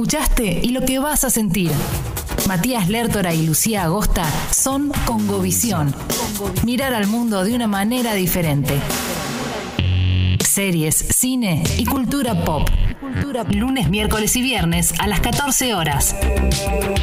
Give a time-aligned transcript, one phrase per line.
[0.00, 1.70] escuchaste y lo que vas a sentir.
[2.48, 5.94] Matías Lertora y Lucía Agosta son Congovisión.
[6.64, 8.80] Mirar al mundo de una manera diferente.
[10.42, 12.66] Series, cine y cultura pop.
[13.50, 16.16] Lunes, miércoles y viernes a las 14 horas.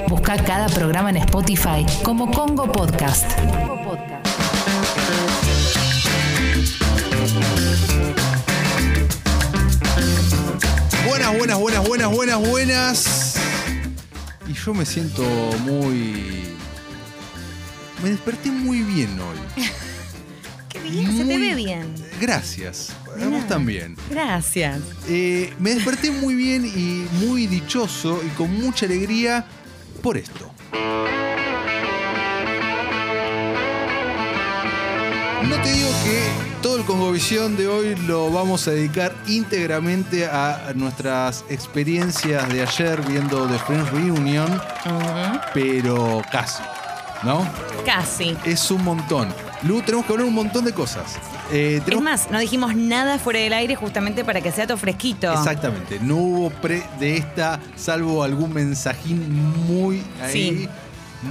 [0.09, 3.31] Busca cada programa en Spotify como Congo Podcast.
[11.27, 13.35] Buenas, buenas, buenas, buenas, buenas, buenas.
[14.47, 15.23] Y yo me siento
[15.63, 16.23] muy.
[18.01, 19.63] Me desperté muy bien hoy.
[20.69, 21.93] Qué bien, se te ve bien.
[22.21, 22.95] Gracias.
[23.21, 23.97] A vos también.
[24.09, 24.79] Gracias.
[25.09, 29.45] Eh, me desperté muy bien y muy dichoso y con mucha alegría
[30.01, 30.49] por esto.
[35.43, 40.73] No te digo que todo el Congovisión de hoy lo vamos a dedicar íntegramente a
[40.75, 44.61] nuestras experiencias de ayer viendo The Friends Reunion,
[45.53, 46.61] pero casi,
[47.23, 47.47] ¿no?
[47.85, 48.35] Casi.
[48.43, 49.29] Es un montón.
[49.63, 51.15] Lu, tenemos que hablar un montón de cosas.
[51.53, 55.31] Eh, Es más, no dijimos nada fuera del aire justamente para que sea todo fresquito.
[55.31, 60.69] Exactamente, no hubo pre de esta, salvo algún mensajín muy ahí, Sí.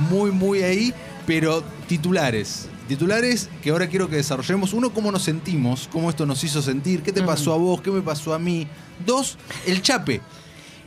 [0.08, 0.94] muy, muy ahí,
[1.26, 2.70] pero titulares.
[2.88, 4.72] Titulares que ahora quiero que desarrollemos.
[4.72, 7.90] Uno, cómo nos sentimos, cómo esto nos hizo sentir, qué te pasó a vos, qué
[7.90, 8.66] me pasó a mí.
[9.04, 10.20] Dos, el chape.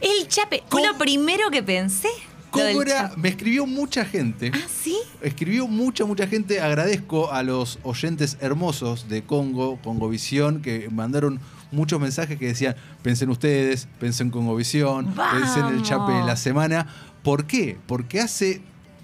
[0.02, 0.64] El chape.
[0.70, 2.08] Fue ¿Cómo- lo primero que pensé.
[2.52, 3.12] ¿Cómo era?
[3.16, 4.52] Me escribió mucha gente.
[4.56, 4.98] Ah, sí.
[5.22, 6.60] Escribió mucha, mucha gente.
[6.62, 11.40] Agradezco a los oyentes hermosos de Congo, Congovisión, que mandaron
[11.72, 15.88] muchos mensajes que decían, pensé en ustedes, pensé en Congovisión, pensé en el Vamos.
[15.90, 16.88] chape de la semana.
[17.22, 17.78] ¿Por qué?
[17.86, 18.62] Porque hace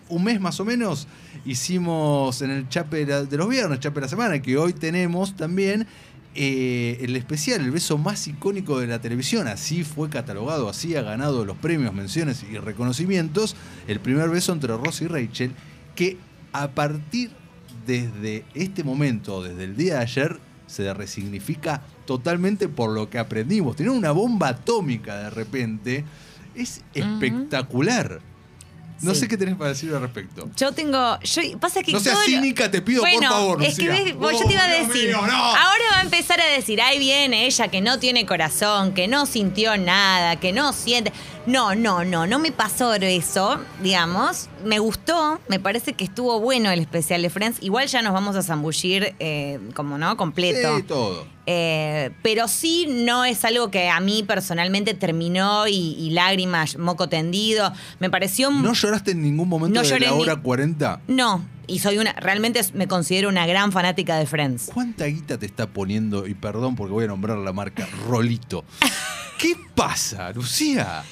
[0.10, 1.08] un mes más o menos
[1.46, 5.88] hicimos en el chape de, los viernes, chape de la semana, que hoy tenemos también
[6.34, 9.48] eh, el especial, el beso más icónico de la televisión.
[9.48, 13.56] Así fue catalogado, así ha ganado los premios, menciones y reconocimientos.
[13.88, 15.52] El primer beso entre Ross y Rachel,
[15.96, 16.18] que
[16.52, 17.32] a partir
[17.86, 23.76] desde este momento, desde el día de ayer, se resignifica totalmente por lo que aprendimos.
[23.76, 26.04] Tener una bomba atómica de repente
[26.56, 28.20] es espectacular.
[29.02, 29.22] No Sí.
[29.22, 30.50] sé qué tenés para decir al respecto.
[30.56, 31.20] Yo tengo.
[31.22, 34.16] Yo, pasa que No seas todo cínica, te pido, por Bueno, favor, Es que ves,
[34.16, 35.08] vos- yo te iba a Oh, decir.
[35.10, 35.34] mío, no.
[35.36, 39.26] Ahora va a empezar a decir, ahí viene ella que no tiene corazón, que no
[39.26, 41.12] sintió nada, que no siente.
[41.48, 44.50] No, no, no, no me pasó eso, digamos.
[44.64, 47.62] Me gustó, me parece que estuvo bueno el especial de Friends.
[47.62, 50.78] Igual ya nos vamos a zambullir, eh, como no, completo.
[50.78, 51.28] Sí, todo.
[51.46, 57.10] Eh, pero sí no es algo que a mí personalmente terminó y, y lágrimas, moco
[57.10, 57.72] tendido.
[58.00, 58.50] Me pareció.
[58.50, 61.02] ¿No lloraste en ningún momento No de lloré la ni- hora 40?
[61.08, 64.72] No, y soy una, realmente me considero una gran fanática de Friends.
[64.74, 66.26] ¿Cuánta guita te está poniendo?
[66.26, 68.64] Y perdón porque voy a nombrar la marca Rolito.
[69.38, 71.04] ¿Qué pasa, Lucía?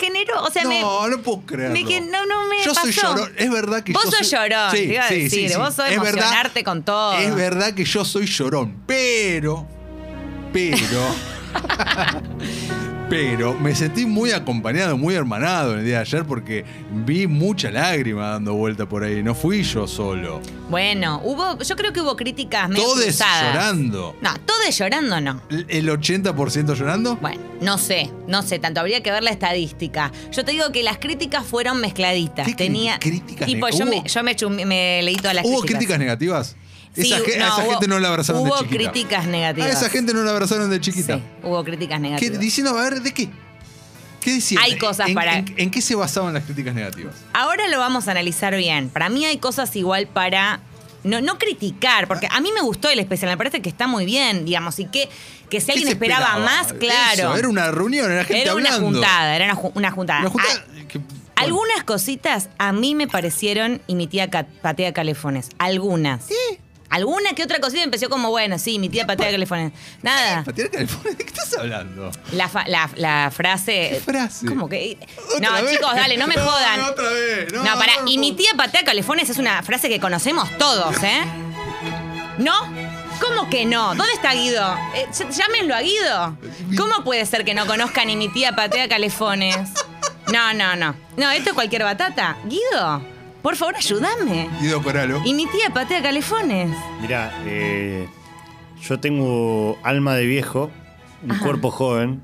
[0.00, 1.72] No generó, o sea, me, no, no puedo creerlo.
[1.74, 3.14] me que no, no me Yo soy pasó.
[3.14, 3.32] llorón.
[3.36, 4.38] Es verdad que Vos yo sos soy...
[4.38, 7.18] llorón, te iba a decir, vos sos Es verdad- emocionarte con todo.
[7.18, 9.66] Es verdad que yo soy llorón, pero...
[10.52, 11.00] Pero...
[13.08, 16.64] pero me sentí muy acompañado, muy hermanado en el día de ayer porque
[17.06, 19.22] vi mucha lágrima dando vuelta por ahí.
[19.22, 20.40] No fui yo solo.
[20.68, 23.54] Bueno, hubo, yo creo que hubo críticas medio Todos cruzadas.
[23.54, 24.14] llorando.
[24.20, 25.40] No, todos llorando no.
[25.50, 27.16] ¿El 80% llorando?
[27.16, 30.12] Bueno, no sé, no sé, tanto habría que ver la estadística.
[30.30, 32.46] Yo te digo que las críticas fueron mezcladitas.
[32.46, 34.02] ¿Qué Tenía críticas tipo yo me,
[34.36, 35.78] yo me, me leí todas las ¿Hubo críticas.
[35.78, 36.56] críticas negativas?
[36.94, 38.90] Sí, esa, ge- a esa hubo- gente no la abrazaron de hubo chiquita.
[38.92, 39.70] críticas A negativas.
[39.70, 41.16] esa gente no la abrazaron de chiquita.
[41.16, 42.40] Sí, hubo críticas ¿Qué, negativas.
[42.40, 43.28] diciendo, a ver, ¿de qué?
[44.20, 44.62] ¿Qué decían?
[44.62, 47.14] Hay cosas ¿En, para- En, en qué se basaban las críticas negativas?
[47.32, 48.88] Ahora lo vamos a analizar bien.
[48.88, 50.60] Para mí hay cosas igual para
[51.04, 54.04] no, no criticar, porque a mí me gustó el especial, me parece que está muy
[54.04, 55.08] bien, digamos, y que,
[55.48, 57.12] que si ¿Qué alguien se esperaba, más, claro.
[57.30, 58.98] Eso, era una reunión, era gente Era una hablando.
[58.98, 60.20] juntada, era una, ju- una juntada.
[60.22, 64.28] Una juntada Ah, que- bueno, Algunas cositas a mí me parecieron y mi tía
[64.60, 65.50] patea calefones.
[65.58, 66.26] Algunas.
[66.90, 69.72] Alguna que otra cosita empezó como, bueno, sí, mi tía patea calefones.
[70.02, 70.42] Nada.
[70.46, 71.10] ¿Patear California?
[71.12, 72.10] ¿De qué estás hablando?
[72.32, 73.90] La, fa- la, la frase.
[73.92, 74.46] ¿Qué frase?
[74.46, 74.98] ¿Cómo que?
[75.36, 75.72] ¿Otra No, vez?
[75.72, 76.80] chicos, dale, no me No, jodan.
[76.80, 77.52] no, otra vez.
[77.52, 77.96] No, No, para.
[78.02, 78.20] no, y no.
[78.20, 81.22] mi tía patea calefones es una frase que conocemos todos, ¿eh?
[82.38, 82.54] ¿No?
[83.20, 83.94] ¿Cómo que no?
[83.96, 84.64] ¿Dónde está Guido?
[84.94, 86.38] Eh, ll- llámenlo a Guido.
[86.76, 89.56] ¿Cómo puede ser que no conozca ni mi tía patea calefones?
[90.28, 90.94] No, no, no.
[91.16, 92.36] No, esto es cualquier batata.
[92.44, 93.02] Guido,
[93.42, 94.48] por favor, ayúdame.
[94.60, 95.22] Guido Coralo.
[95.24, 96.70] Y mi tía patea calefones.
[97.00, 98.08] Mirá, eh,
[98.82, 100.70] yo tengo alma de viejo,
[101.22, 101.42] un Ajá.
[101.44, 102.22] cuerpo joven.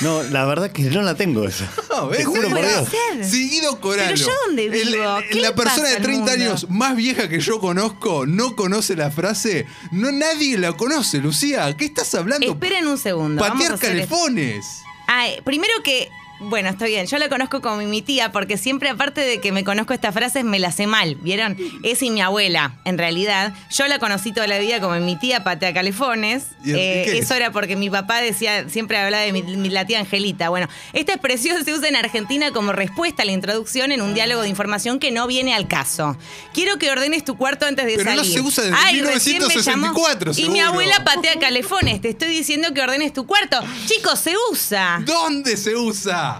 [0.00, 1.68] No, la verdad que no la tengo esa.
[1.90, 2.18] No, ¿ves?
[2.20, 2.88] Te juro por Dios.
[2.88, 3.24] ser.
[3.24, 4.08] si Guido Coralo.
[4.14, 6.32] Pero yo dónde el- vivo, el- ¿qué la persona pasa de al 30 mundo?
[6.32, 9.66] años más vieja que yo conozco no conoce la frase.
[9.92, 11.76] No nadie la conoce, Lucía.
[11.76, 12.50] ¿Qué estás hablando?
[12.50, 13.42] Esperen un segundo.
[13.42, 14.14] vamos a Patear hacer esto.
[14.16, 14.64] calefones.
[15.06, 16.08] Ay, primero que
[16.40, 17.06] Bueno, está bien.
[17.06, 20.44] Yo la conozco como mi tía porque siempre, aparte de que me conozco estas frases,
[20.44, 21.14] me las sé mal.
[21.16, 21.56] ¿Vieron?
[21.82, 23.54] Es y mi abuela, en realidad.
[23.70, 26.46] Yo la conocí toda la vida como mi tía patea calefones.
[26.64, 27.24] ¿Y el- Eh, es?
[27.24, 30.48] eso era porque mi papá decía, siempre hablaba de mi, mi- la tía Angelita.
[30.48, 34.42] Bueno, esta expresión se usa en Argentina como respuesta a la introducción en un diálogo
[34.42, 36.16] de información que no viene al caso.
[36.52, 38.32] Quiero que ordenes tu cuarto antes de Pero no salir.
[38.34, 40.48] se usa desde Ay, recién me 1964, llamó.
[40.48, 42.00] Y mi abuela patea calefones.
[42.00, 43.58] Te estoy diciendo que ordenes tu cuarto.
[43.86, 45.00] Chicos, se usa.
[45.04, 46.33] ¿Dónde se usa?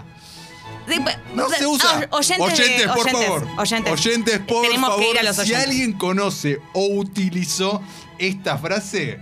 [0.87, 0.99] De-
[1.33, 2.07] No se usa.
[2.11, 3.47] o- oyentes, de- por oyentes, favor.
[3.57, 4.39] Oyentes.
[4.39, 5.03] por Tenemos favor.
[5.03, 5.65] que ir a los si oyentes.
[5.67, 7.81] alguien conoce o utilizó
[8.19, 9.19] esta frase,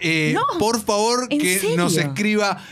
[0.00, 0.58] eh, No.
[0.58, 1.76] por favor ¿En que serio?
[1.76, 2.62] nos escriba.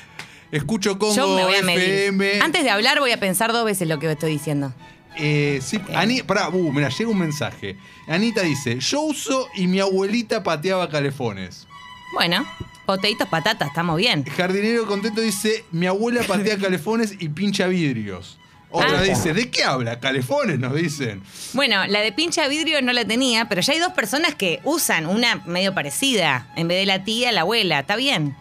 [0.51, 1.59] Escucho Congo Yo me voy a.
[1.61, 2.41] FM.
[2.41, 4.73] Antes de hablar voy a pensar dos veces lo que estoy diciendo.
[5.17, 7.77] Eh, sí, Ani, pará, uh, mira, llega un mensaje.
[8.07, 11.67] Anita dice: Yo uso y mi abuelita pateaba calefones.
[12.15, 12.47] Bueno,
[12.89, 14.25] poteitos, patatas, estamos bien.
[14.25, 18.39] Jardinero contento dice: Mi abuela patea calefones y pincha vidrios.
[18.71, 19.03] Otra Ah.
[19.03, 20.01] dice: ¿De qué habla?
[20.01, 21.23] Calefones, nos dicen.
[21.53, 25.07] Bueno, la de pincha vidrio no la tenía, pero ya hay dos personas que usan
[25.07, 26.51] una medio parecida.
[26.57, 27.81] En vez de la tía, la abuela.
[27.81, 28.35] Está bien.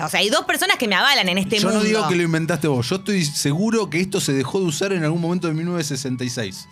[0.00, 1.80] O sea, hay dos personas que me avalan en este Yo mundo.
[1.80, 4.92] no digo que lo inventaste vos, yo estoy seguro que esto se dejó de usar
[4.92, 6.68] en algún momento de 1966.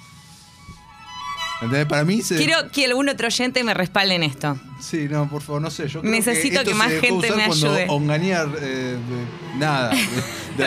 [1.60, 1.86] ¿Entendés?
[1.86, 2.36] Para mí se.
[2.36, 4.56] Quiero que algún otro oyente me respalde en esto.
[4.80, 5.88] Sí, no, por favor, no sé.
[5.88, 7.86] Yo creo Necesito que, más gente me ayude.
[7.88, 10.64] Onganía, eh, de- nada, de,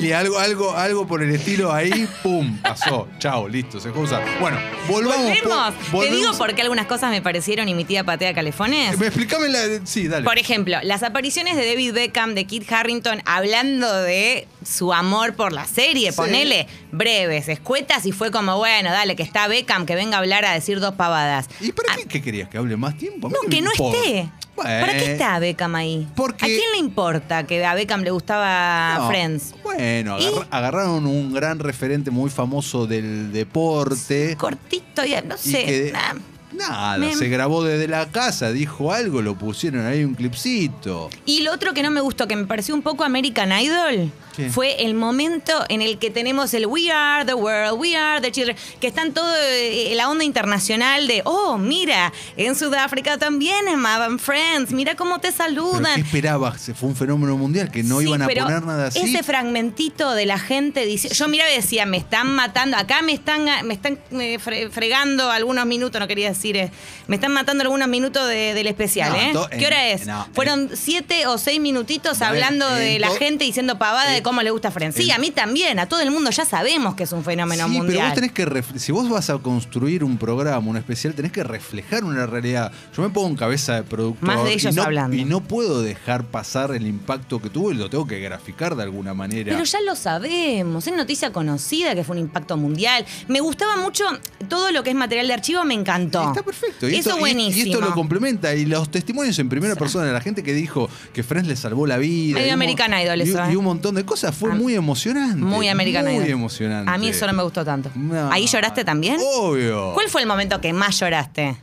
[0.00, 3.06] de algo, algo, algo por el estilo ahí, pum, pasó.
[3.18, 4.24] Chao, listo, se usar.
[4.40, 4.58] Bueno,
[4.88, 5.24] volvamos.
[5.26, 5.74] Volvemos.
[5.90, 6.36] po- Te digo volvemos.
[6.38, 8.98] por qué algunas cosas me parecieron y mi tía patea calefones.
[8.98, 9.60] Me explícame la.
[9.84, 10.24] Sí, dale.
[10.24, 15.52] Por ejemplo, las apariciones de David Beckham, de Kit Harrington, hablando de su amor por
[15.52, 16.16] la serie, Sí.
[16.16, 20.44] ponele breves, escuetas, y fue como, bueno, dale, que está Beckham, que venga a hablar
[20.46, 21.48] a decir dos pavadas.
[21.60, 22.48] ¿Y para Ah, qué, qué querías?
[22.48, 23.28] ¿Que hable más tiempo?
[23.42, 24.30] No, que no esté.
[24.56, 26.06] ¿Para qué está Beckham ahí?
[26.14, 29.54] Porque- ¿A quién le importa que a Beckham le gustaba No, Friends?
[29.64, 30.16] Bueno,
[30.50, 34.36] agarraron un gran referente muy famoso del deporte.
[34.36, 35.64] Cortito, ya, no y sé.
[35.64, 36.14] que- nah.
[36.54, 41.10] Nada, Me- se grabó desde la casa, dijo algo, lo pusieron ahí un clipcito.
[41.26, 44.50] Y lo otro que no me gustó, que me pareció un poco American Idol, ¿Qué?
[44.50, 48.32] fue el momento en el que tenemos el We Are the World, We Are the
[48.32, 54.18] Children, que están todo eh, la onda internacional de, oh, mira, en Sudáfrica también amaban
[54.18, 55.94] Friends, mira cómo te ¿Pero saludan.
[55.94, 56.70] qué esperabas?
[56.74, 58.98] Fue un fenómeno mundial que no Sí, iban a pero poner nada así.
[59.00, 61.14] Ese fragmentito de la gente diciendo.
[61.16, 62.76] Yo miraba y decía, me están matando.
[62.76, 66.43] Acá me están, me están eh, fre- fregando algunos minutos, no quería decir.
[66.52, 66.70] Eh,
[67.08, 69.30] me están matando algunos minutos de- del especial, No, ¿eh?
[69.32, 70.06] to- ¿Qué en- hora es?
[70.06, 74.42] no, Fueron siete o seis minutitos hablando de la to- gente diciendo pavada de cómo
[74.42, 74.96] le gusta Friends.
[74.96, 75.78] Sí, a mí también.
[75.78, 77.96] A todo el mundo ya sabemos que es un fenómeno Sí, mundial.
[77.96, 78.32] pero vos tenés
[78.72, 82.72] que si vos vas a construir un programa, un especial, tenés que reflejar una realidad.
[82.96, 85.16] Yo me pongo en cabeza de productor Más de y ellos no, hablando.
[85.16, 88.82] y no puedo dejar pasar el impacto que tuvo y lo tengo que graficar de
[88.82, 89.52] alguna manera.
[89.52, 93.04] Pero ya lo sabemos, es noticia conocida que fue un impacto mundial.
[93.28, 94.04] Me gustaba mucho
[94.48, 96.22] todo lo que es material de archivo, me encantó.
[96.34, 96.88] Está perfecto.
[96.88, 97.66] Y Eso esto, buenísimo.
[97.66, 98.54] Y, esto lo complementa.
[98.54, 101.86] Y los testimonios en primera persona de la gente que dijo que Friends le salvó
[101.86, 102.34] la vida.
[102.34, 103.56] Medio y un American Idol y, eso, y ¿eh?
[103.56, 104.34] un montón de cosas.
[104.34, 105.36] Fue A- muy emocionante.
[105.36, 106.28] Muy American Muy Idol.
[106.28, 106.90] emocionante.
[106.90, 107.90] A mí eso no me gustó tanto.
[107.94, 108.30] No.
[108.32, 109.16] ¿Ahí lloraste también?
[109.20, 109.92] Obvio.
[109.94, 111.56] ¿Cuál fue el momento que más lloraste?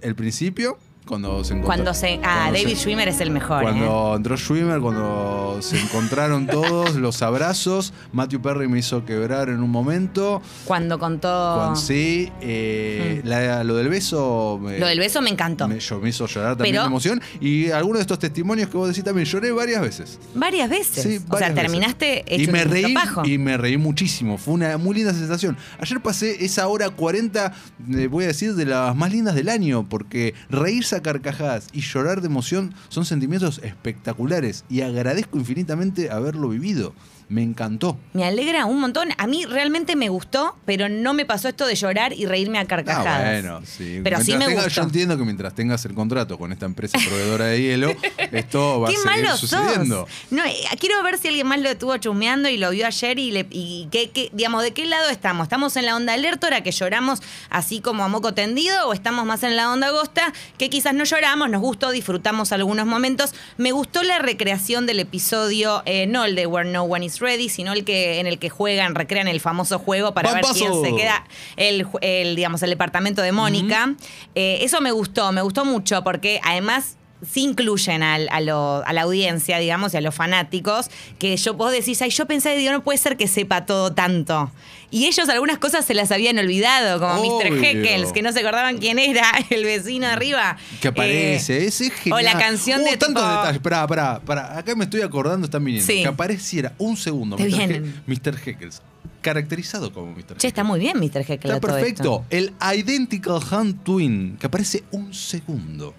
[0.00, 1.66] El principio, cuando se encontró.
[1.66, 2.14] Cuando se.
[2.22, 3.60] Ah, cuando David se- Schwimmer es el mejor.
[3.62, 3.66] ¿eh?
[3.66, 9.60] Cuando entró Schwimmer, cuando se encontraron todos los abrazos, Matthew Perry me hizo quebrar en
[9.62, 10.40] un momento.
[10.64, 11.54] Cuando contó.
[11.56, 14.58] Cuando, sí, eh, la- lo del beso.
[14.62, 14.80] me- Mm.
[14.80, 15.68] Lo del beso me encantó.
[15.68, 17.20] me, yo- me hizo llorar también Pero- de emoción.
[17.40, 20.18] Y algunos de estos testimonios que vos decís también lloré varias veces.
[20.34, 21.02] Varias veces.
[21.02, 21.54] Sí, o sea, varias veces.
[21.62, 22.94] terminaste y hecho me un reí
[23.24, 24.38] y me reí muchísimo.
[24.38, 25.56] Fue una muy linda sensación.
[25.78, 27.52] Ayer pasé esa hora 40,
[27.94, 32.20] eh, voy a decir, de las más lindas del año, porque reírse carcajadas y llorar
[32.20, 36.94] de emoción son sentimientos espectaculares y agradezco infinitamente haberlo vivido.
[37.34, 37.96] Me encantó.
[38.12, 39.08] Me alegra un montón.
[39.18, 42.64] A mí realmente me gustó, pero no me pasó esto de llorar y reírme a
[42.64, 43.06] carcajadas.
[43.26, 44.00] Ah, bueno, sí.
[44.04, 44.80] Pero sí Mientras me tengas- gustó.
[44.80, 47.88] Yo entiendo que mientras tengas el contrato con esta empresa proveedora de hielo,
[48.30, 50.06] esto va a seguir sucediendo.
[50.06, 50.08] sos.
[50.30, 53.32] No, eh, quiero ver si alguien más lo estuvo chumeando y lo vio ayer y,
[53.32, 55.46] le, y qué, qué- digamos, ¿de qué lado estamos?
[55.46, 59.42] ¿Estamos en la onda alertora que lloramos así como a moco tendido o estamos más
[59.42, 63.34] en la onda agosta que quizás no lloramos, nos gustó, disfrutamos algunos momentos?
[63.56, 67.48] Me gustó la recreación del episodio, eh, no el de Where No One Is Ready,
[67.48, 70.94] sino el que en el que juegan, recrean el famoso juego para ver quién se
[70.94, 71.24] queda
[71.56, 73.94] el, el, digamos, el departamento de Mónica.
[74.34, 76.96] Eh, eso me gustó, me gustó mucho porque además
[77.30, 81.54] sí incluyen al- a, lo- a la audiencia, digamos, y a los fanáticos, que yo
[81.54, 84.50] vos decís, ay, yo pensé, digo, no puede ser que sepa todo tanto.
[84.90, 87.50] Y ellos algunas cosas se las habían olvidado, como Mr.
[87.50, 87.62] Obvio.
[87.64, 90.56] Heckles, que no se acordaban quién era el vecino arriba.
[90.80, 92.20] Que aparece, Eh, ese es genial.
[92.20, 93.60] O la canción Hubo de tantos tipo- detalles.
[93.60, 94.58] Pará, pará, pará.
[94.58, 95.86] Acá me estoy acordando, están viniendo.
[95.92, 96.02] Sí.
[96.02, 97.36] Que apareciera un segundo.
[97.36, 97.72] Mr.
[97.72, 98.38] He- Mr.
[98.46, 98.82] Heckles.
[99.20, 100.18] Caracterizado como Mr.
[100.20, 100.38] Heckles.
[100.38, 101.22] Che, está muy bien Mr.
[101.22, 101.54] Heckles.
[101.54, 102.02] Está todo perfecto.
[102.02, 102.24] esto.
[102.30, 105.94] El Identical Hand Twin, que aparece un segundo.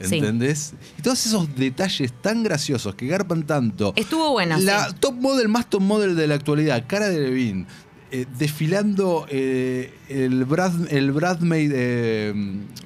[0.00, 0.16] Sí.
[0.18, 0.74] ¿Entendés?
[0.98, 3.92] Y todos esos detalles tan graciosos que garpan tanto.
[3.96, 4.94] Estuvo bueno, La sí.
[5.00, 7.66] top model más top model de la actualidad, Cara de Levine,
[8.10, 12.32] eh, desfilando eh, el, Brad, el Bradmaid eh,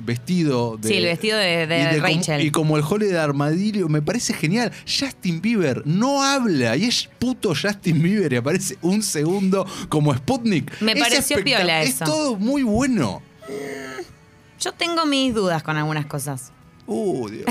[0.05, 0.89] vestido de.
[0.89, 2.41] Sí, el vestido de- de y como- Rachel.
[2.47, 4.73] y como el Hole de Armadillo, me parece genial.
[4.85, 10.81] Justin Bieber no habla y es puto Justin Bieber y aparece un segundo como Sputnik.
[10.81, 12.05] Me Es pareció piola Es eso.
[12.07, 13.23] todo muy bueno.
[14.61, 16.53] Yo tengo mis dudas con algunas cosas.
[17.31, 17.45] Dios.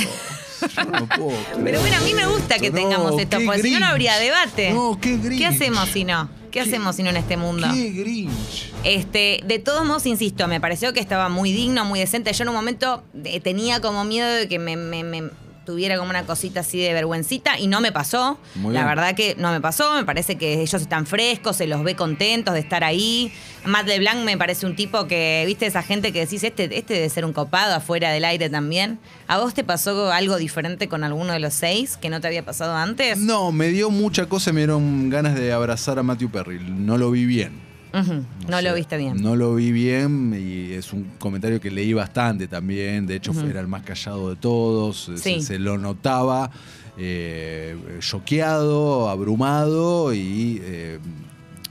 [0.75, 1.29] Yo no puedo.
[1.53, 3.85] creer Pero bueno, a mí me gusta que No, tengamos esto, porque si no, no
[3.87, 4.71] habría debate.
[4.73, 5.37] No, qué Grinch.
[5.39, 6.29] ¿Qué hacemos si no?
[6.51, 7.67] ¿Qué, hacemos si no en este mundo?
[7.73, 8.71] Qué Grinch.
[8.83, 12.31] Este, de todos modos, insisto, me pareció que estaba muy digno, muy decente.
[12.33, 15.29] Yo en un momento eh, tenía como miedo de que me, me- me
[15.65, 18.39] tuviera como una cosita así de vergüencita y no me pasó.
[18.55, 18.89] Muy La bien.
[18.95, 19.93] verdad que no me pasó.
[19.95, 23.31] Me parece que ellos están frescos, se los ve contentos de estar ahí.
[23.65, 27.09] Matt LeBlanc me parece un tipo que, viste, esa gente que decís, este, este debe
[27.09, 28.99] ser un copado afuera del aire también.
[29.27, 32.43] ¿A vos te pasó algo diferente con alguno de los seis que no te había
[32.43, 33.19] pasado antes?
[33.19, 36.59] No, me dio mucha cosa, me dieron ganas de abrazar a Matthew Perry.
[36.59, 37.70] No lo vi bien.
[37.93, 39.21] No sé, lo viste bien.
[39.21, 43.05] No lo vi bien y es un comentario que leí bastante también.
[43.05, 45.11] De hecho, era el más callado de todos.
[45.15, 45.41] Sí.
[45.41, 46.51] Se, lo notaba
[46.97, 50.99] eh, choqueado, abrumado y eh,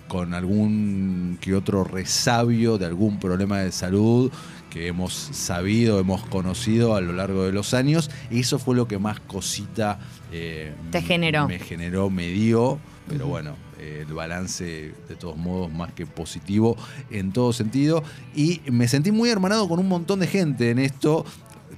[0.09, 4.31] con algún que otro resabio de algún problema de salud
[4.71, 8.11] que hemos sabido, hemos conocido a lo largo de los años.
[8.31, 9.99] Y eso fue lo que más cosita
[10.33, 11.49] eh, Te generó.
[11.49, 12.79] Me generó, me dio.
[13.09, 16.77] Pero bueno, eh, el balance de todos modos más que positivo
[17.11, 18.03] en todo sentido.
[18.35, 21.25] Y me sentí muy hermanado con un montón de gente en esto.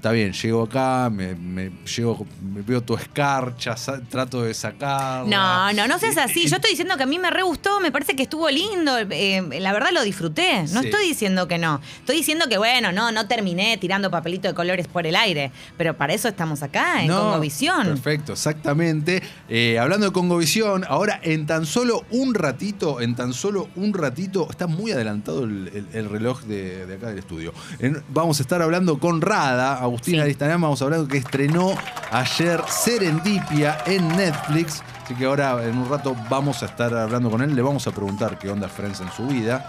[0.02, 3.76] Está bien, llego acá, me, me- llego, me veo tu escarcha,
[4.11, 5.28] trato de sacarla.
[5.30, 6.49] No, no, no seas así.
[6.49, 8.99] Yo estoy diciendo que a mí me re gustó, me parece que estuvo lindo.
[8.99, 10.62] eh, la verdad lo disfruté.
[10.73, 10.88] No Sí.
[10.88, 11.80] estoy diciendo que no.
[12.00, 15.52] Estoy diciendo que, bueno, no, no terminé tirando papelito de colores por el aire.
[15.78, 17.87] Pero para eso estamos acá, en No, Congovisión.
[17.87, 19.23] Perfecto, exactamente.
[19.49, 24.49] Eh, hablando de Congovisión, ahora en tan solo un ratito, en tan solo un ratito,
[24.50, 27.54] está muy adelantado el, el- el reloj de, de acá del estudio.
[27.78, 30.22] En- vamos a estar hablando con Rada, Agustina Sí.
[30.22, 31.75] Aristanama, vamos a hablar que estrenó
[32.11, 34.82] ayer Serendipia en Netflix.
[35.04, 37.90] Así que ahora en un rato vamos a estar hablando con él, le vamos a
[37.90, 39.66] preguntar qué onda Friends en su vida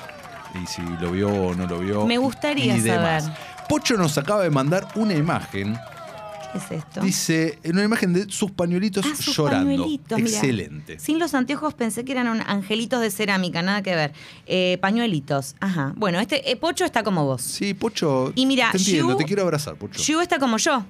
[0.61, 2.05] y si lo vio o no lo vio.
[2.05, 3.25] Me gustaría y demás.
[3.25, 3.39] saber.
[3.67, 5.92] Pocho nos acaba de mandar una imagen ¿Qué
[6.55, 7.01] es esto?
[7.01, 9.69] Dice, en una imagen de sus pañuelitos Ah, sus llorando.
[9.69, 10.19] pañuelitos.
[10.19, 10.99] Excelente.
[10.99, 14.13] Sin los anteojos pensé que eran un- angelitos de cerámica, nada que ver.
[14.45, 15.93] Eh, pañuelitos, ajá.
[15.95, 17.41] Bueno, este eh, Pocho está como vos.
[17.41, 18.31] Sí, Pocho.
[18.35, 20.01] Y mira, te entiendo, Yu- te quiero abrazar, Pocho.
[20.01, 20.85] Yu está como yo.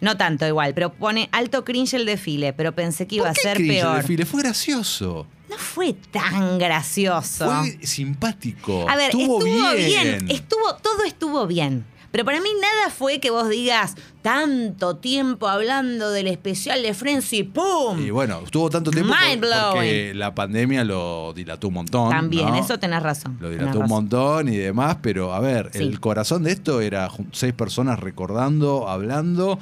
[0.00, 3.34] No tanto igual, pero pone alto cringe el desfile, pero pensé que iba ¿Por a
[3.34, 3.96] ser cringe el peor.
[3.96, 4.24] desfile?
[4.26, 5.26] Fue gracioso.
[5.50, 7.46] No fue tan gracioso.
[7.50, 8.88] Fue simpático.
[8.88, 10.30] A ver, estuvo, estuvo, bien.
[10.30, 11.84] Estuvo, todo estuvo bien.
[12.18, 17.32] Pero para mí nada fue que vos digas tanto tiempo hablando del especial de Friends
[17.32, 17.96] y ¡pum!
[18.04, 22.10] Y bueno, estuvo tanto tiempo Mind porque la pandemia lo dilató un montón.
[22.10, 22.56] También, ¿no?
[22.56, 23.38] eso tenés razón.
[23.40, 23.88] Lo dilató un razón.
[23.88, 25.78] montón y demás, pero a ver, Sí.
[25.78, 29.60] el corazón de esto era seis personas recordando, hablando,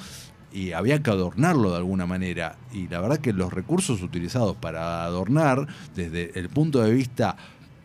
[0.50, 2.56] y había que adornarlo de alguna manera.
[2.72, 7.36] Y la verdad que los recursos utilizados para adornar, desde el punto de vista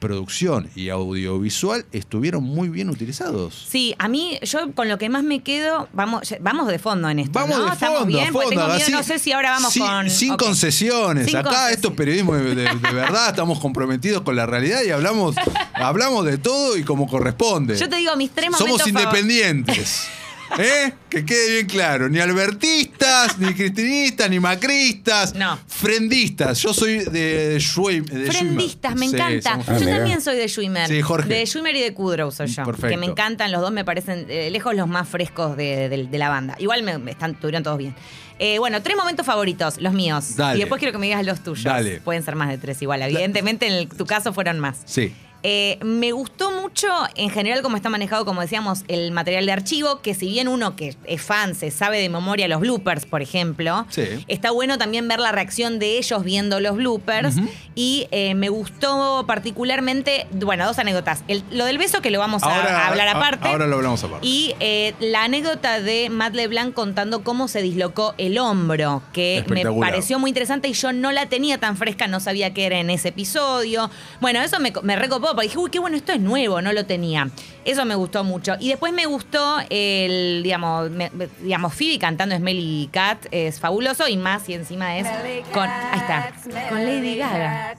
[0.02, 3.68] producción y audiovisual, estuvieron muy bien utilizados.
[3.70, 7.20] Sí, a mí, yo con lo que más me quedo, vamos, vamos de fondo en
[7.20, 7.32] esto.
[7.40, 7.66] Vamos ¿no?
[7.66, 10.10] de Estamos fondo, bien, fondo, tengo miedo, así, no sé si ahora vamos sin, con.
[10.10, 11.28] Sin concesiones.
[11.28, 14.82] Sin Acá conces- esto es periodismo de, de- de verdad, estamos comprometidos con la realidad
[14.86, 15.36] y hablamos,
[15.76, 17.78] hablamos de todo y como corresponde.
[17.78, 20.08] Yo te digo, mis tres Somos momentos favor- independientes.
[20.60, 20.94] ¿Eh?
[21.10, 22.10] Que quede bien claro.
[22.10, 25.34] Ni albertistas, ni cristinistas, ni macristas.
[25.36, 25.58] No.
[25.68, 26.62] Frendistas.
[26.62, 28.32] Yo soy de, Schweim- de Schwimmer.
[28.32, 29.64] Frendistas, me Sí, encanta.
[29.66, 30.88] somos Yo también soy de Schwimmer.
[30.88, 31.30] Sí, Jorge.
[31.30, 32.64] De Schwimmer y de Kudrow soy yo.
[32.64, 32.88] Perfecto.
[32.90, 36.18] Que me encantan, los dos me parecen eh, lejos los más frescos de, de- de
[36.18, 36.56] la banda.
[36.60, 37.96] Igual me, me están, estuvieron todos bien.
[38.40, 40.36] Eh, bueno, tres momentos favoritos, los míos.
[40.36, 40.58] Dale.
[40.58, 41.64] Y después quiero que me digas los tuyos.
[41.64, 42.02] Dale.
[42.02, 43.02] Pueden ser más de tres igual.
[43.04, 44.78] Evidentemente, en el- tu caso fueron más.
[44.86, 45.14] Sí.
[45.44, 50.02] Eh, me gustó mucho, en general, cómo está manejado, como decíamos, el material de archivo,
[50.02, 53.86] que si bien uno que es fan se sabe de memoria los bloopers, por ejemplo,
[53.90, 54.04] Sí.
[54.28, 57.36] está bueno también ver la reacción de ellos viendo los bloopers.
[57.74, 61.24] Y eh, me gustó particularmente, bueno, dos anécdotas.
[61.28, 63.48] El- lo del beso, que lo vamos a- a, hablar aparte.
[63.50, 64.26] Ahora lo hablamos aparte.
[64.28, 69.64] Y eh, la anécdota de Matt LeBlanc contando cómo se dislocó el hombro, que me
[69.66, 72.90] pareció muy interesante y yo no la tenía tan fresca, no sabía que era en
[72.90, 73.90] ese episodio.
[74.20, 76.86] Bueno, eso me, me recopó, porque dije, uy, qué bueno, esto es nuevo, no lo
[76.86, 77.30] tenía.
[77.66, 78.56] Eso me gustó mucho.
[78.60, 81.12] Y después me gustó el, digamos, me-
[81.42, 85.08] digamos Phoebe cantando Smelly Cat, es fabuloso, y más si encima es
[85.54, 86.32] con, ahí está,
[86.70, 87.76] con Lady Gaga.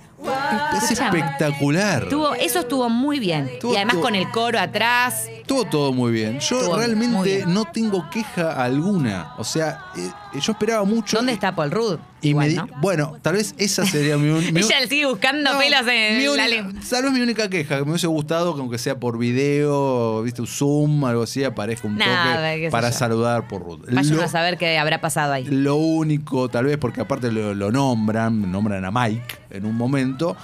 [0.77, 2.05] es espectacular.
[2.05, 3.49] Estuvo, eso estuvo muy bien.
[3.49, 5.27] Estuvo y además con el coro atrás.
[5.29, 6.39] Estuvo todo muy bien.
[6.41, 7.53] Yo Estuvo realmente bien.
[7.53, 9.35] no tengo queja alguna.
[9.39, 11.17] O sea, eh, yo esperaba mucho.
[11.17, 11.99] ¿Dónde está Paul Rudd?
[12.23, 12.69] Y Igual, me di- ¿no?
[12.81, 16.31] Bueno, tal vez esa sería mi, un- Ella sigue buscando No, pelos en mi la
[16.33, 16.73] única- lengua.
[16.89, 20.41] Tal vez mi única queja, que me hubiese gustado que aunque sea por video, viste,
[20.41, 23.81] un Zoom, algo así, aparezca un Nada, toque para saludar por Ruth.
[23.91, 25.45] Vayan Lo- a saber qué habrá pasado ahí.
[25.47, 30.37] Lo único, tal vez, porque aparte lo, lo nombran, nombran a Mike en un momento.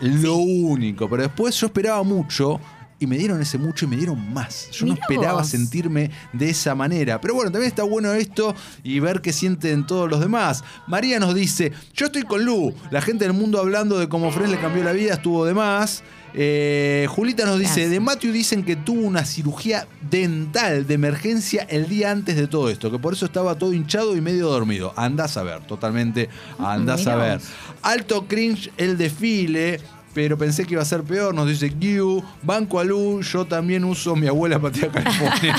[0.00, 2.60] Lo único, pero después yo esperaba mucho
[3.00, 4.70] y me dieron ese mucho y me dieron más.
[4.70, 5.48] Yo no esperaba vos.
[5.48, 7.20] sentirme de esa manera.
[7.20, 10.64] Pero bueno, también está bueno esto y ver qué sienten todos los demás.
[10.86, 12.74] María nos dice: Yo estoy con Lu.
[12.90, 16.02] La gente del mundo hablando de cómo Fred le cambió la vida estuvo de más.
[16.34, 17.90] Eh, Julita nos dice: Gracias.
[17.90, 22.68] De Matthew dicen que tuvo una cirugía dental de emergencia el día antes de todo
[22.68, 24.92] esto, que por eso estaba todo hinchado y medio dormido.
[24.96, 26.28] Andás a ver, totalmente
[26.58, 27.38] andás mirá a ver.
[27.38, 27.48] vos.
[27.82, 29.80] Alto cringe el desfile.
[30.18, 34.16] Pero pensé que iba a ser peor, nos dice Giu, Banco Alú, yo también uso
[34.16, 35.54] mi abuela patea California.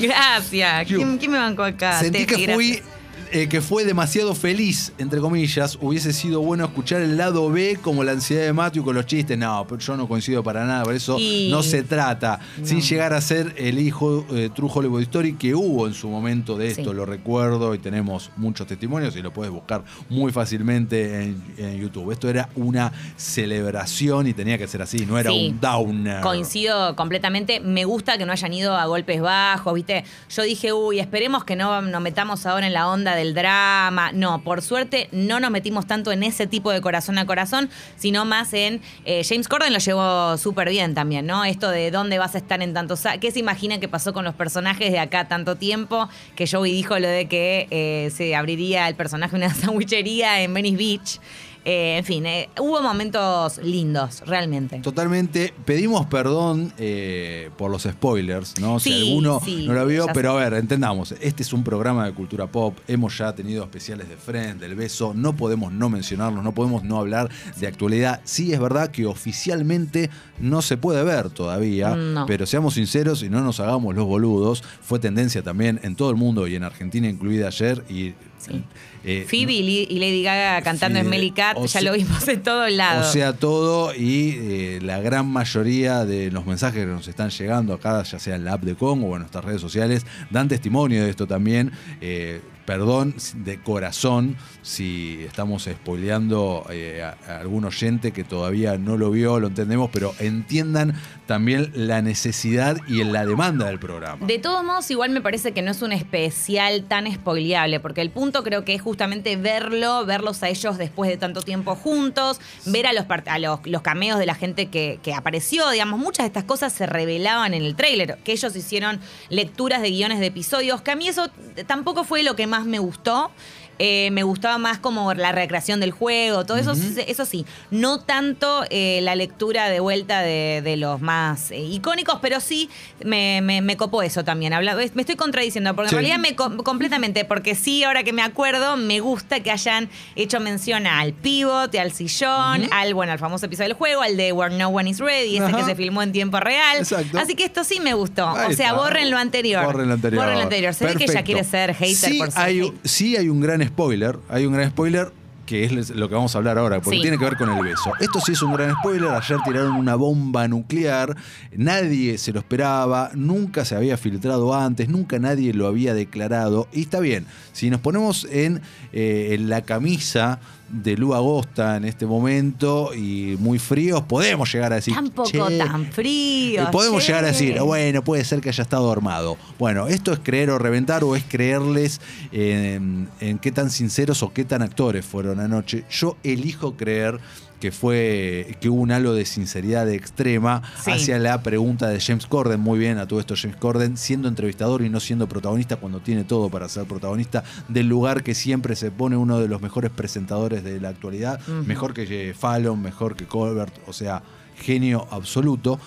[0.00, 0.86] Gracias.
[0.86, 2.00] ¿Quién, quién me bancó acá?
[2.00, 2.93] Sentí que fui, gracias.
[3.32, 5.78] Eh, que fue demasiado feliz, entre comillas.
[5.80, 9.36] Hubiese sido bueno escuchar el lado B como la ansiedad de Matthew con los chistes.
[9.38, 12.40] No, pero yo no coincido para nada, por eso Y- no se trata.
[12.62, 16.56] Sin llegar a ser el hijo eh, True Hollywood Story que hubo en su momento
[16.56, 16.96] de esto, Sí.
[16.96, 22.10] lo recuerdo y tenemos muchos testimonios y lo puedes buscar muy fácilmente en, en YouTube.
[22.12, 25.48] Esto era una celebración y tenía que ser así, no era Sí.
[25.50, 26.20] un downer.
[26.22, 27.60] Coincido completamente.
[27.60, 30.04] Me gusta que no hayan ido a golpes bajos, ¿viste?
[30.30, 34.12] Yo dije, uy, esperemos que no nos metamos ahora en la onda del drama.
[34.12, 38.24] No, por suerte no nos metimos tanto en ese tipo de corazón a corazón, sino
[38.24, 38.80] más en.
[39.04, 41.44] eh, James Corden lo llevó súper bien también, ¿no?
[41.44, 43.02] Esto de dónde vas a estar en tantos.
[43.20, 46.08] ¿Qué se imagina que pasó con los personajes de acá tanto tiempo?
[46.36, 50.76] Que Joey dijo lo de que eh, se abriría el personaje una sandwichería en Venice
[50.76, 51.20] Beach.
[51.64, 54.80] Eh, en fin, eh, hubo momentos lindos, realmente.
[54.80, 55.54] Totalmente.
[55.64, 58.78] Pedimos perdón eh, por los spoilers, ¿no?
[58.78, 62.12] si alguno sí, no lo vio, pero a ver, entendamos, este es un programa de
[62.12, 66.52] cultura pop, hemos ya tenido especiales de Friends, del beso, no podemos no mencionarlos, no
[66.52, 68.20] podemos no hablar de actualidad.
[68.24, 72.26] Sí es verdad que oficialmente no se puede ver todavía, No.
[72.26, 76.16] pero seamos sinceros y no nos hagamos los boludos, fue tendencia también en todo el
[76.16, 78.12] mundo y en Argentina incluida ayer y...
[78.46, 78.62] Sí.
[79.04, 81.92] eh, Phoebe y Li- y Lady Gaga cantando Sí, Smelly Cat, o ya sea- lo
[81.92, 83.06] vimos en todos lados.
[83.08, 87.74] O sea, todo y eh, la gran mayoría de los mensajes que nos están llegando
[87.74, 91.04] acá, ya sea en la app de Congo o en nuestras redes sociales, dan testimonio
[91.04, 91.72] de esto también.
[92.00, 98.96] Eh, perdón de corazón si estamos spoileando eh, a, a algún oyente que todavía no
[98.96, 100.94] lo vio, lo entendemos, pero entiendan
[101.26, 104.26] también la necesidad y la demanda del programa.
[104.26, 108.10] De todos modos, igual me parece que no es un especial tan spoileable, porque el
[108.10, 112.86] punto creo que es justamente verlo, verlos a ellos después de tanto tiempo juntos, ver
[112.86, 116.28] a los, a los, los cameos de la gente que, que apareció, digamos, muchas de
[116.28, 120.82] estas cosas se revelaban en el tráiler, que ellos hicieron lecturas de guiones de episodios,
[120.82, 121.30] que a mí eso
[121.66, 123.30] tampoco fue lo que más me gustó.
[123.78, 126.72] Eh, me gustaba más como la recreación del juego, todo eso,
[127.06, 127.44] eso sí.
[127.70, 132.70] No tanto eh, la lectura de vuelta de, de los más eh, icónicos, pero sí
[133.04, 134.52] me, me- me copó eso también.
[134.52, 135.94] Habla- me estoy contradiciendo, porque Sí.
[135.96, 139.88] en realidad me co- completamente, porque sí, ahora que me acuerdo, me gusta que hayan
[140.16, 144.32] hecho mención al pivot, al sillón, al, bueno, al famoso episodio del juego, al de
[144.32, 145.56] Where No One Is Ready, ese Ajá.
[145.58, 146.78] que se filmó en tiempo real.
[146.78, 147.18] Exacto.
[147.18, 148.28] Así que esto sí me gustó.
[148.28, 149.64] Ahí o sea, borren lo anterior.
[149.64, 150.22] Borren lo anterior.
[150.22, 150.74] Borren lo anterior.
[150.74, 152.74] Se ve que ella quiere ser hater sí por ser hay, hate.
[152.84, 155.12] sí hay un gran spoiler, hay un gran spoiler
[155.46, 157.02] que es lo que vamos a hablar ahora, porque Sí.
[157.02, 157.92] tiene que ver con el beso.
[158.00, 161.14] Esto sí es un gran spoiler, ayer tiraron una bomba nuclear,
[161.54, 166.80] nadie se lo esperaba, nunca se había filtrado antes, nunca nadie lo había declarado, y
[166.80, 168.62] está bien, si nos ponemos en,
[168.94, 174.72] eh, en la camisa de Lu Agosta en este momento y muy fríos, podemos llegar
[174.72, 174.94] a decir...
[174.94, 176.62] Tampoco "Che, tan frío.
[176.62, 177.08] eh, podemos che.
[177.08, 179.36] llegar a decir, bueno, puede ser que haya estado armado.
[179.58, 182.00] Bueno, esto es creer o reventar o es creerles
[182.32, 185.84] en, en qué tan sinceros o qué tan actores fueron anoche.
[185.90, 187.20] Yo elijo creer
[187.64, 190.90] que fue que hubo un halo de sinceridad extrema Sí.
[190.90, 194.82] hacia la pregunta de James Corden, muy bien a todo esto James Corden, siendo entrevistador
[194.82, 198.90] y no siendo protagonista cuando tiene todo para ser protagonista del lugar que siempre se
[198.90, 203.24] pone uno de los mejores presentadores de la actualidad, mejor que Jay Fallon, mejor que
[203.24, 204.22] Colbert, o sea,
[204.56, 205.80] genio absoluto.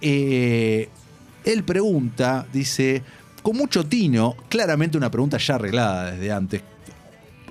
[0.00, 0.88] Eh,
[1.44, 3.02] él pregunta, dice,
[3.42, 6.62] con mucho tino, claramente una pregunta ya arreglada desde antes,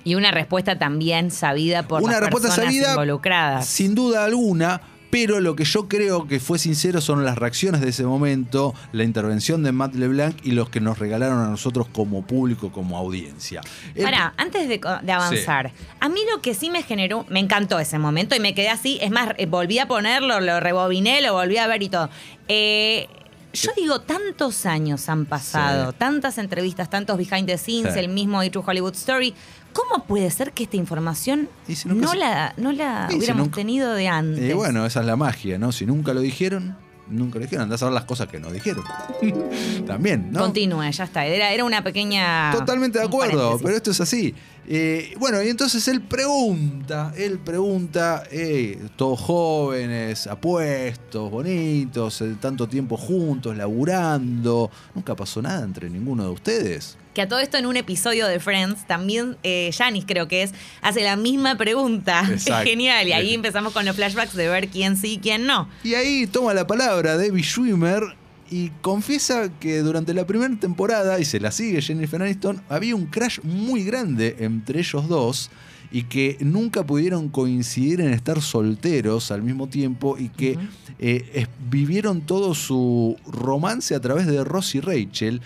[0.06, 3.66] Y una respuesta también sabida por una las respuesta personas sabida involucradas.
[3.68, 4.80] sin duda alguna
[5.12, 9.06] pero lo que yo creo que fue sincero son las reacciones de ese momento la
[9.06, 13.62] intervención de Matt LeBlanc y los que nos regalaron a nosotros como público como audiencia
[13.94, 14.82] El- Pará, antes de,
[15.14, 18.68] avanzar, a mí lo que sí me generó, me encantó ese momento y me quedé
[18.70, 22.10] así, es más, eh, volví a ponerlo, lo rebobiné, lo volví a ver y todo.
[22.50, 23.08] Eh,
[23.54, 25.96] yo digo, tantos años han pasado, Sí.
[25.98, 28.00] tantas entrevistas, tantos behind the scenes, Sí.
[28.00, 29.34] el mismo A True Hollywood Story.
[29.76, 33.12] ¿Cómo puede ser que esta información Y si nunca no se- la, no la Y
[33.12, 34.50] si hubiéramos nunca- tenido de antes?
[34.50, 37.84] y bueno esa es la magia no si nunca lo dijeron nunca lo dijeron andás
[37.84, 38.84] a ver las cosas que no dijeron
[39.86, 41.26] también no Continúe, ya está.
[41.26, 42.52] Era, era una pequeña.
[42.52, 43.62] Totalmente de acuerdo, paréntesis.
[43.64, 44.34] pero esto es así.
[44.68, 52.68] Eh, bueno, y entonces él pregunta, él pregunta, eh, todos jóvenes, apuestos, bonitos, eh, tanto
[52.68, 56.98] tiempo juntos, laburando, nunca pasó nada entre ninguno de ustedes.
[57.16, 60.54] Que a todo esto en un episodio de Friends, también eh, Janice creo que es,
[60.82, 62.20] hace la misma pregunta.
[62.32, 62.64] Exacto.
[62.64, 63.08] Es genial.
[63.08, 65.68] Y ahí empezamos con los flashbacks de ver quién sí y quién no.
[65.84, 68.04] Y ahí toma la palabra Debbie Schwimmer
[68.52, 73.08] y confiesa que durante la primera temporada, y se la sigue Jennifer Aniston, había un
[73.08, 75.50] crash muy grande entre ellos dos
[75.92, 80.58] y que nunca pudieron coincidir en estar solteros al mismo tiempo y que
[81.00, 85.42] eh, es- vivieron todo su romance a través de Ross y Rachel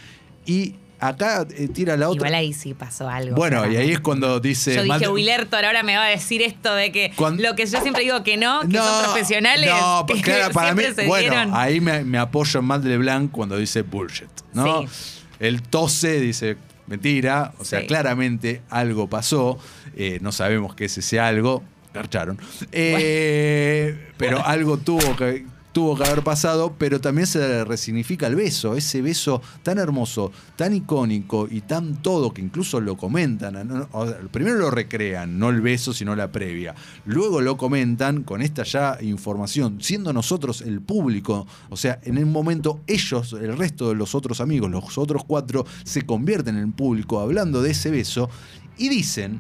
[0.46, 2.18] y acá eh, tira la otra...
[2.18, 3.36] Igual ahí sí pasó algo.
[3.36, 4.76] Bueno, y ahí es cuando dice...
[4.76, 7.82] Yo dije, Willertor ahora me va a decir esto de que Cuando- lo que yo
[7.82, 9.70] siempre digo que no, que son profesionales.
[9.70, 11.52] No, que claro, para mí, bueno, dieron.
[11.54, 14.82] ahí me, me apoyo en Matt LeBlanc cuando dice bullshit, ¿no?
[14.84, 14.88] Sí.
[15.40, 16.58] Él tose, dice
[16.88, 17.88] mentira, o sea, Sí.
[17.88, 19.60] claramente algo pasó,
[19.96, 22.40] eh, no sabemos qué es ese algo, garcharon,
[22.72, 28.76] Eh, pero algo tuvo que tuvo que haber pasado, pero también se resignifica el beso,
[28.76, 33.88] ese beso tan hermoso, tan icónico y tan todo que incluso lo comentan.
[34.32, 36.76] primero lo recrean, no el beso, sino la previa.
[37.06, 42.32] Luego lo comentan con esta ya información, siendo nosotros el público, o sea, en un
[42.32, 47.20] momento ellos, el resto de los otros amigos, los otros cuatro, se convierten en público
[47.20, 48.30] hablando de ese beso
[48.78, 49.40] y dicen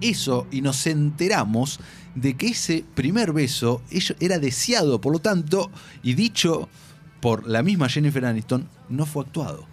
[0.00, 1.80] eso y nos enteramos
[2.14, 3.82] de que ese primer beso
[4.20, 5.70] era deseado, por lo tanto,
[6.02, 6.68] y dicho
[7.20, 9.68] por la misma Jennifer Aniston, no fue actuado.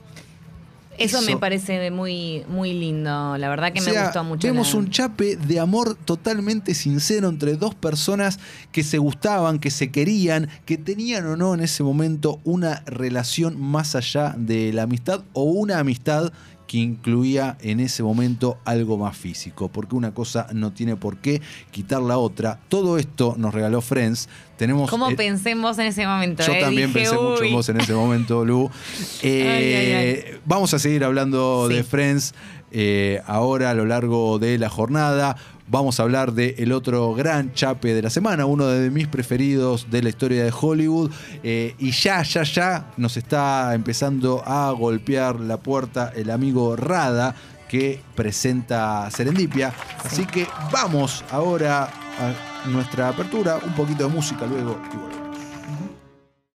[0.97, 3.37] Eso, me parece muy, muy lindo.
[3.37, 4.47] La verdad que O me gustó mucho.
[4.47, 8.39] Vemos la- un chape de amor totalmente sincero entre dos personas
[8.71, 13.61] que se gustaban, que se querían, que tenían o no en ese momento una relación
[13.61, 16.33] más allá de la amistad o una amistad
[16.67, 21.41] que incluía en ese momento algo más físico, porque una cosa no tiene por qué
[21.71, 22.59] quitar la otra.
[22.67, 24.27] Todo esto nos regaló Friends.
[24.57, 26.43] Tenemos ¿Cómo eh, pensé en vos en ese momento?
[26.45, 26.59] yo eh?
[26.59, 28.69] también Dije, pensé mucho en vos en ese momento, Lu.
[29.23, 31.75] Eh, Ay, ay, Vamos a seguir hablando Sí.
[31.75, 32.33] de Friends
[33.25, 35.37] ahora a lo largo de la jornada.
[35.69, 39.91] Vamos a hablar del el otro gran chape de la semana, uno de mis preferidos
[39.91, 41.11] de la historia de Hollywood.
[41.43, 47.35] Eh, y ya, ya, ya nos está empezando a golpear la puerta el amigo Rada
[47.67, 49.73] que presenta Serendipia.
[50.03, 55.16] Así que vamos ahora a nuestra apertura, un poquito de música luego y volvemos.